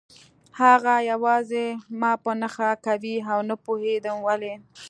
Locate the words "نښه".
2.41-2.69